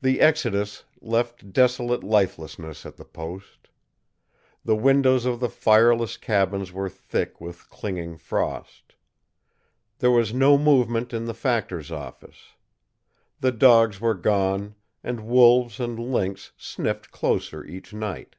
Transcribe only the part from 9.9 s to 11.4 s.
There was no movement in the